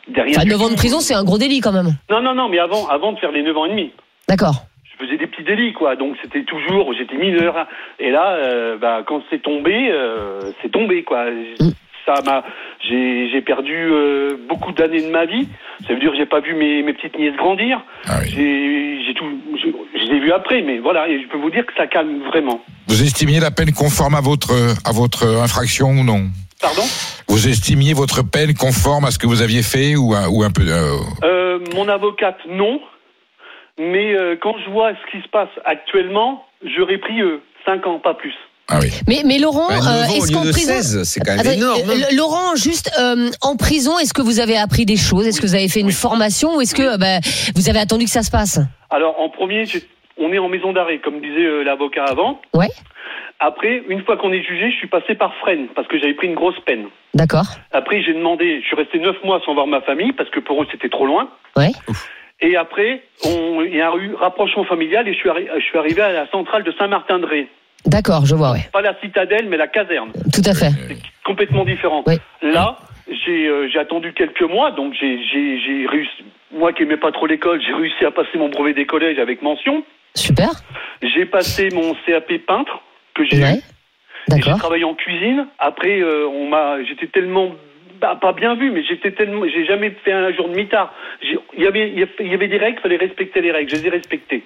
[0.09, 0.38] Derrière.
[0.38, 1.92] Enfin, 9 ans de prison, c'est un gros délit quand même.
[2.11, 3.92] Non, non, non, mais avant, avant de faire les 9 ans et demi.
[4.29, 4.64] D'accord.
[4.85, 5.96] je faisais des petits délits, quoi.
[5.96, 7.66] Donc c'était toujours, j'étais mineur.
[7.98, 11.31] Et là, euh, bah, quand c'est tombé, euh, c'est tombé, quoi.
[11.31, 11.70] Mm.
[12.09, 12.42] Ça m'a,
[12.88, 15.47] j'ai, perdu euh, beaucoup d'années de ma vie.
[15.87, 17.83] Ça veut dire que j'ai pas vu mes, mes petites nièces grandir.
[18.07, 18.31] Ah oui.
[19.07, 19.68] J'ai, tout, je,
[19.99, 21.07] je les ai vues après, mais voilà.
[21.07, 22.62] Et je peux vous dire que ça calme vraiment.
[22.88, 24.55] Vous estimiez la peine conforme à votre,
[24.87, 26.31] à votre infraction ou non?
[26.62, 26.83] Pardon?
[27.29, 30.51] Vous estimiez votre peine conforme à ce que vous aviez fait ou un, ou un
[30.51, 32.81] peu euh, euh, Mon avocate, non.
[33.79, 37.99] Mais euh, quand je vois ce qui se passe actuellement, j'aurais pris euh, 5 ans,
[37.99, 38.35] pas plus.
[38.71, 38.91] Ah oui.
[39.09, 41.81] Mais, mais Laurent, Bah, euh, est-ce qu'en prison, 16, c'est quand même énorme.
[41.89, 41.93] hein.
[42.11, 45.27] euh, Laurent, juste euh, en prison, est-ce que vous avez appris des choses?
[45.27, 45.93] Est-ce que vous avez fait une Oui.
[45.93, 47.19] formation ou est-ce que euh, bah,
[47.57, 48.61] vous avez attendu que ça se passe?
[48.91, 49.65] Alors, en premier,
[50.19, 52.41] on est en maison d'arrêt, comme disait euh, l'avocat avant.
[52.55, 52.69] Ouais.
[53.41, 56.27] Après, une fois qu'on est jugé, je suis passé par Fresnes, parce que j'avais pris
[56.27, 56.87] une grosse peine.
[57.15, 57.47] D'accord.
[57.73, 60.61] Après, j'ai demandé, je suis resté neuf mois sans voir ma famille, parce que pour
[60.63, 61.31] eux, c'était trop loin.
[61.57, 61.71] Ouais.
[62.41, 65.79] Et après, on, il y a eu rapprochement familial, et je suis, arri- je suis
[65.79, 67.49] arrivé à la centrale de Saint-Martin-de-Ré.
[67.87, 68.69] D'accord, je vois, ouais.
[68.73, 70.12] Pas la citadelle, mais la caserne.
[70.33, 70.71] Tout à fait.
[70.88, 72.03] C'est complètement différent.
[72.07, 72.14] Oui.
[72.43, 72.77] Là,
[73.09, 76.25] j'ai euh, j'ai attendu quelques mois, donc j'ai réussi.
[76.53, 79.43] Moi qui aimais pas trop l'école, j'ai réussi à passer mon brevet des collèges avec
[79.43, 79.85] mention.
[80.14, 80.51] Super.
[81.03, 82.81] J'ai passé mon CAP peintre
[83.14, 83.61] que j'ai Ouais.
[84.35, 85.47] J'ai travaillé en cuisine.
[85.59, 87.53] Après, euh, on m'a, j'étais tellement
[88.01, 90.93] bah, pas bien vu, mais j'étais tellement, j'ai jamais fait un jour de mitard.
[91.23, 93.51] J'ai- Il y avait, il y avait- il y avait des règles, fallait respecter les
[93.53, 93.71] règles.
[93.71, 94.45] Je les ai respectées.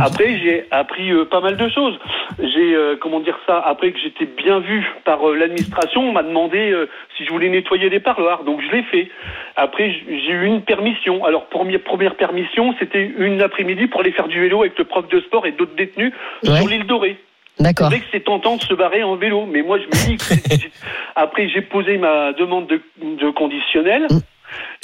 [0.00, 1.98] Après, j'ai appris euh, pas mal de choses.
[2.38, 6.22] J'ai, euh, comment dire ça, après que j'étais bien vu par euh, l'administration, on m'a
[6.22, 9.08] demandé euh, si je voulais nettoyer les parloirs, donc je l'ai fait.
[9.56, 11.24] Après, j'ai eu une permission.
[11.24, 15.06] Alors, première, première permission, c'était une après-midi pour aller faire du vélo avec le prof
[15.08, 16.12] de sport et d'autres détenus
[16.44, 16.56] Ouais.
[16.58, 17.16] sur l'île Dorée.
[17.60, 17.88] D'accord.
[17.90, 20.16] C'est vrai que c'est tentant de se barrer en vélo, mais moi je me dis
[20.16, 20.66] que
[21.16, 24.06] après j'ai posé ma demande de, de conditionnel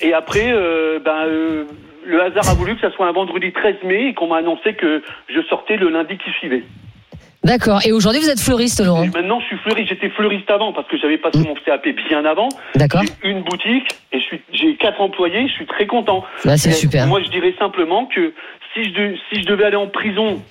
[0.03, 1.64] et après euh, ben euh,
[2.09, 4.75] le hasard a voulu que ça soit un vendredi 13 mai et qu'on m'a annoncé
[4.75, 6.64] que je sortais le lundi qui suivait.
[7.44, 7.81] D'accord.
[7.87, 10.88] Et aujourd'hui, vous êtes fleuriste, Laurent Et maintenant je suis fleuriste, j'étais fleuriste avant parce
[10.88, 12.49] que j'avais passé mon CAP bien avant.
[12.75, 13.03] D'accord.
[13.23, 14.21] J'ai une boutique et
[14.53, 16.25] j'ai quatre employés, je suis très content.
[16.44, 17.07] Bah, c'est super.
[17.07, 18.33] Moi je dirais simplement que
[18.75, 20.42] si je de- si je devais aller en prison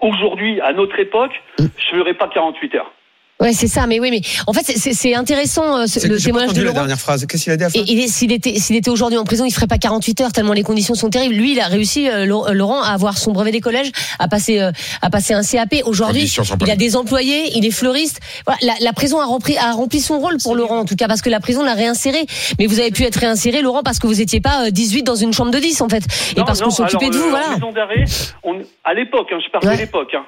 [0.00, 1.64] aujourd'hui à notre époque, Mm.
[1.78, 2.92] je ferais pas 48 heures.
[3.40, 3.86] Ouais, c'est ça.
[3.86, 6.58] Mais oui, mais en fait, c'est- c'est c'est intéressant euh, ce- le témoignage de entendu
[6.60, 6.74] la Laurent.
[6.80, 7.24] dernière phrase.
[7.26, 9.44] Qu'est-ce qu'il a dit à Et il est- s'il était, s'il était aujourd'hui en prison,
[9.46, 11.34] il ferait pas 48 heures tellement les conditions sont terribles.
[11.34, 14.60] Lui, il a réussi, euh, Lau- Laurent, à avoir son brevet des collèges, à passer,
[14.60, 15.82] euh, à passer un CAP.
[15.86, 18.20] Aujourd'hui, il a des employés, il est fleuriste.
[18.46, 21.08] Voilà, la, la prison a rempli, a rempli son rôle pour Laurent, en tout cas,
[21.08, 22.26] parce que la prison l'a réinséré.
[22.58, 25.14] Mais vous avez pu être réinséré, Laurent, parce que vous étiez pas euh, 18 dans
[25.14, 26.02] une chambre de 10, en fait.
[26.36, 27.48] Et Non, parce non, qu'on s'occupait alors, de vous, euh, voilà.
[27.48, 28.04] En maison d'arrêt,
[28.44, 29.76] on- à l'époque, hein, je parle Ouais.
[29.76, 30.14] de l'époque.
[30.14, 30.24] Hein.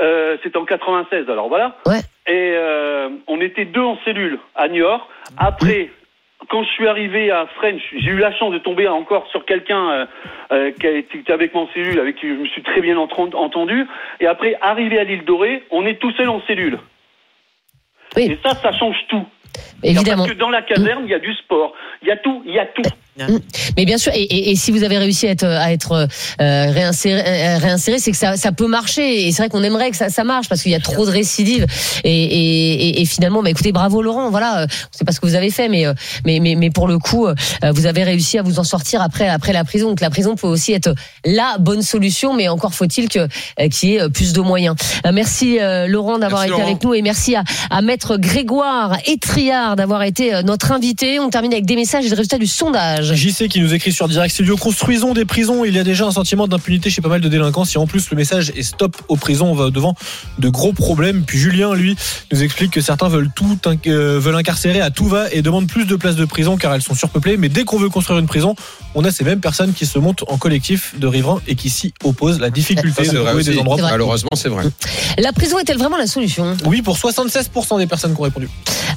[0.00, 1.76] Euh, C'était en 96, alors voilà.
[1.86, 2.00] Ouais.
[2.26, 5.08] Et euh, on était deux en cellule à Niort.
[5.36, 5.90] Après,
[6.48, 9.90] quand je suis arrivé à French, j'ai eu la chance de tomber encore sur quelqu'un
[9.90, 10.06] euh,
[10.52, 13.86] euh, qui, était avec moi en cellule, avec qui je me suis très bien entendu.
[14.20, 16.78] Et après, arrivé à l'île Dorée, on est tout seul en cellule.
[18.16, 18.30] Oui.
[18.30, 19.26] Et ça, ça change tout.
[19.82, 20.24] Évidemment.
[20.24, 21.74] Parce que dans la caserne, il y a du sport.
[22.02, 22.82] Il y a tout, il y a tout.
[23.76, 26.70] Mais bien sûr, et, et- et si vous avez réussi à être, à être euh,
[26.70, 29.26] réinséré, euh, réinséré, c'est que ça, ça peut marcher.
[29.26, 31.10] Et c'est vrai qu'on aimerait que ça, ça marche parce qu'il y a trop de
[31.10, 31.66] récidives.
[32.04, 34.30] Et, et, finalement, bah, écoutez, bravo Laurent.
[34.30, 35.92] Voilà, euh, on sait pas ce que vous avez fait, mais, euh,
[36.24, 37.34] mais, mais, mais pour le coup, euh,
[37.74, 39.88] vous avez réussi à vous en sortir après, après la prison.
[39.90, 40.94] Donc la prison peut aussi être
[41.24, 44.74] la bonne solution, mais encore faut-il que euh, qu'il y ait plus de moyens.
[45.12, 46.62] Merci euh, Laurent d'avoir été Laurent.
[46.64, 51.20] avec nous et merci à, à Maître Grégoire Etriard d'avoir été notre invité.
[51.20, 53.01] On termine avec des messages et le résultat du sondage.
[53.02, 55.64] JC qui nous écrit sur Direct Studio Construisons des prisons.
[55.64, 57.64] Il y a déjà un sentiment d'impunité chez pas mal de délinquants.
[57.64, 59.94] Si en plus le message est stop aux prisons, on va devant
[60.38, 61.24] de gros problèmes.
[61.26, 61.96] Puis Julien, lui,
[62.32, 65.66] nous explique que certains veulent tout, inc- euh, veulent incarcérer à tout va et demandent
[65.68, 67.36] plus de places de prison car elles sont surpeuplées.
[67.36, 68.54] Mais dès qu'on veut construire une prison,
[68.94, 71.92] on a ces mêmes personnes qui se montent en collectif de riverains et qui s'y
[72.04, 72.40] opposent.
[72.40, 73.76] La difficulté Ça, de vrai trouver des endroits.
[73.80, 74.64] Malheureusement, c'est vrai.
[75.18, 76.56] La prison est-elle vraiment la solution?
[76.66, 78.48] Oui, pour 76% des personnes qui ont répondu.